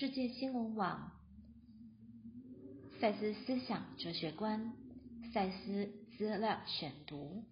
[0.00, 1.12] 世界新闻网、
[2.98, 4.72] 赛斯思想哲学观、
[5.34, 7.44] 赛斯资料选读、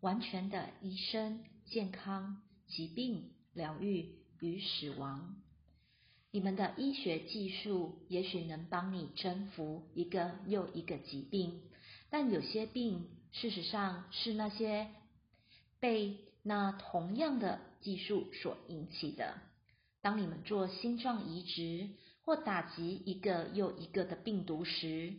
[0.00, 5.36] 完全的医生、健康、疾病、疗愈与死亡。
[6.32, 11.62] 你们的医学技术也许能帮你征服一个又一个疾病，
[12.10, 14.88] 但有些病事实上是那些
[15.78, 19.38] 被那同样的技术所引起的。
[20.06, 21.88] 当你们做心脏移植
[22.22, 25.14] 或打击一个又一个的病毒时，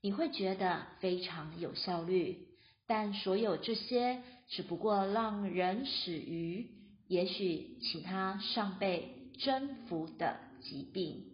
[0.00, 2.46] 你会觉得非常有效率。
[2.86, 6.70] 但所有这些只不过让人死于
[7.08, 11.24] 也许其他尚被征服的疾病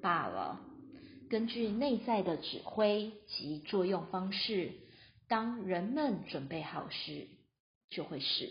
[0.00, 0.58] 罢了。
[1.28, 4.72] 根据内在的指挥及作用方式，
[5.28, 7.28] 当人们准备好时，
[7.90, 8.50] 就会死。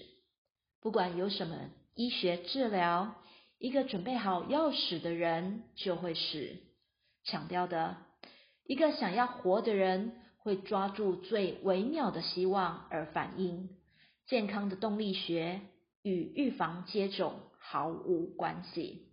[0.82, 1.58] 不管有什么
[1.96, 3.16] 医学治疗。
[3.66, 6.56] 一个准备好要死的人就会死。
[7.24, 7.98] 强调的，
[8.68, 13.70] 一个想要活的人会抓住最微妙的希望而反应。
[14.28, 15.62] 健康的动力学
[16.04, 19.08] 与预防接种毫无关系。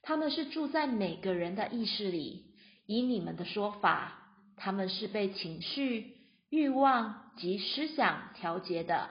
[0.00, 2.54] 他们是住在每个人的意识里。
[2.86, 6.18] 以你们的说法，他们是被情绪、
[6.50, 9.10] 欲望及思想调节的。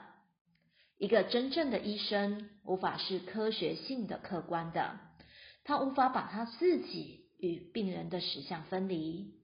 [0.97, 4.99] 一个真正的医生无法是科学性的、客观的，
[5.63, 9.35] 他无法把他自己与病人的实相分离。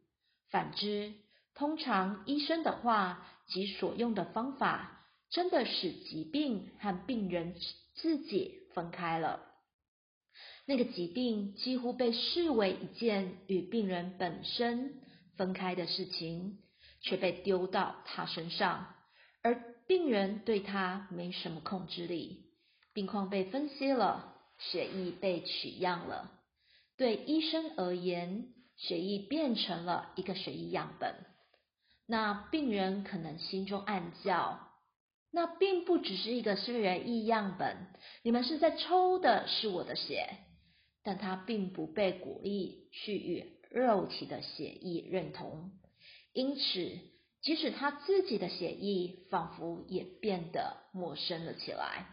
[0.49, 1.13] 反之，
[1.53, 7.55] 通常医生的话及所用的方法，真的使疾病和病人
[7.95, 9.39] 自己分开了。
[10.65, 15.01] 那个疾病几乎被视为一件与病人本身
[15.37, 16.57] 分开的事情，
[17.01, 18.87] 却被丢到他身上，
[19.43, 19.73] 而。
[19.85, 22.45] 病人对他没什么控制力，
[22.93, 26.31] 病况被分析了，血液被取样了。
[26.95, 31.13] 对医生而言，血液变成了一个血液样本。
[32.07, 34.69] 那病人可能心中暗叫：
[35.31, 37.75] 那并不只是一个血液样本，
[38.23, 40.29] 你们是在抽的是我的血。
[41.03, 45.71] 但他并不被鼓励去与肉体的血液认同，
[46.31, 47.12] 因此。
[47.43, 52.07] 即使他自己的血液仿佛也变得陌生了起来。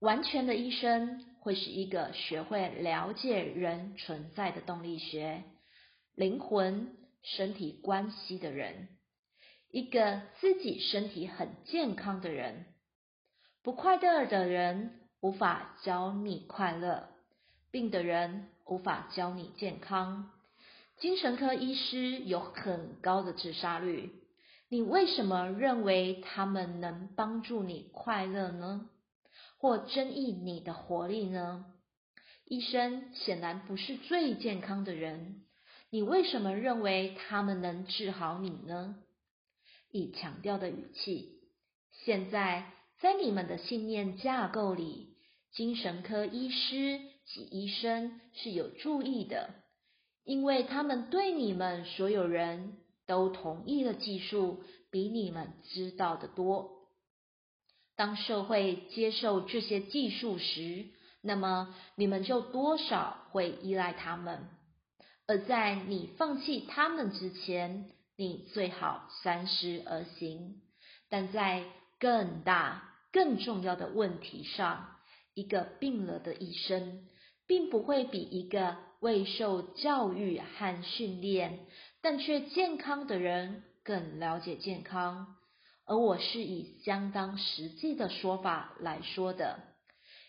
[0.00, 5.44] 完全的医生会是一个学会了解人存在的动力学、
[6.14, 8.88] 灵魂、身体关系的人，
[9.70, 12.66] 一个自己身体很健康的人。
[13.62, 17.08] 不快乐的人无法教你快乐，
[17.70, 20.30] 病的人无法教你健康。
[20.98, 24.12] 精神科医师有很高的自杀率。
[24.68, 28.88] 你为什么认为他们能帮助你快乐呢？
[29.58, 31.66] 或增益你的活力呢？
[32.46, 35.44] 医生显然不是最健康的人，
[35.90, 38.96] 你为什么认为他们能治好你呢？
[39.90, 41.40] 以强调的语气。
[42.04, 42.70] 现在
[43.00, 45.16] 在你们的信念架构里，
[45.52, 49.54] 精神科医师及医生是有注意的，
[50.24, 52.78] 因为他们对你们所有人。
[53.06, 56.70] 都同意了，技术比你们知道的多。
[57.96, 60.86] 当社会接受这些技术时，
[61.22, 64.48] 那么你们就多少会依赖他们。
[65.26, 70.60] 而在你放弃他们之前，你最好三思而行。
[71.08, 71.64] 但在
[72.00, 74.96] 更大、更重要的问题上，
[75.32, 77.06] 一个病了的医生，
[77.46, 81.60] 并不会比一个未受教育和训练。
[82.04, 85.36] 但却健康的人更了解健康，
[85.86, 89.58] 而我是以相当实际的说法来说的。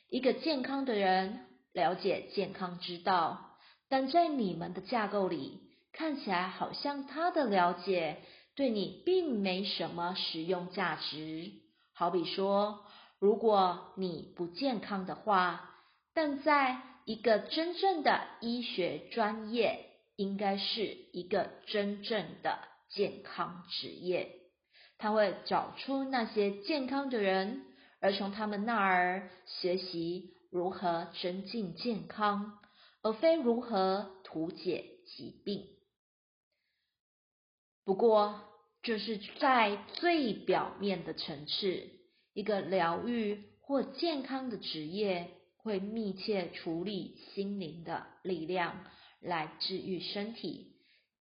[0.10, 3.58] 一个健康的人了解健康之道，
[3.90, 5.60] 但在你们的架构里，
[5.92, 8.22] 看起来好像他的了解
[8.56, 11.52] 对你并没什么实用价值。
[11.92, 12.86] 好比说，
[13.20, 15.76] 如果你不健康的话，
[16.14, 19.92] 但在一个真正的医学专业。
[20.16, 22.60] 应该是一个真正的
[22.90, 24.32] 健康职业，
[24.98, 27.66] 他会找出那些健康的人，
[28.00, 32.60] 而从他们那儿学习如何增进健康，
[33.02, 35.66] 而非如何图解疾病。
[37.84, 38.42] 不过，
[38.82, 41.90] 这是在最表面的层次，
[42.34, 48.86] 一个疗愈或健康的职业会密切处理心灵的力量。
[49.26, 50.74] 来治愈身体，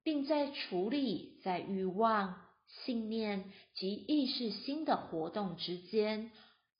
[0.04, 6.32] 并在处理在欲望、信念及意识心的活动之间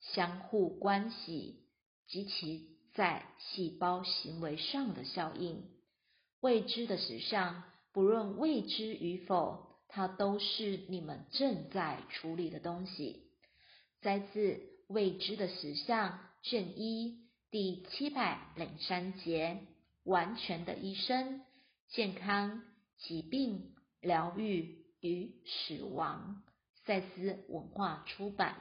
[0.02, 1.64] 相互关系
[2.08, 5.64] 及其在细胞行为上的效应。
[6.42, 13.32] 未知的实相，不论未知与否，它都是你们正在处理的东西。
[14.02, 14.40] 摘自
[14.88, 16.10] 《未知的实相》
[16.42, 19.66] 卷一第七百零三节：
[20.04, 21.42] 完全的一生，
[21.90, 22.64] 健康、
[22.98, 26.44] 疾病、疗愈与死亡。
[26.86, 28.58] 赛斯文化出版。